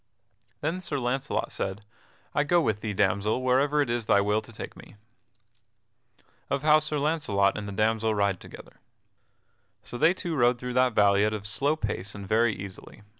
Then 0.61 0.81
Sir 0.81 0.97
Launcelot 0.97 1.51
said: 1.51 1.85
"I 2.33 2.43
go 2.43 2.59
with 2.59 2.81
thee, 2.81 2.91
damsel, 2.91 3.43
wherever 3.43 3.81
it 3.83 3.89
is 3.91 4.07
thy 4.07 4.19
will 4.19 4.41
to 4.41 4.51
take 4.51 4.75
me." 4.75 4.95
[Sidenote: 6.15 6.25
Of 6.49 6.61
how 6.63 6.79
Sir 6.79 6.97
Launcelot 6.97 7.55
and 7.55 7.67
the 7.67 7.71
damsel 7.71 8.15
ride 8.15 8.39
together] 8.39 8.77
So 9.83 9.99
they 9.99 10.15
two 10.15 10.35
rode 10.35 10.57
through 10.57 10.73
that 10.73 10.93
valley 10.93 11.23
at 11.23 11.35
a 11.35 11.45
slow 11.45 11.75
pace 11.75 12.15
and 12.15 12.27
very 12.27 12.55
easily. 12.55 13.03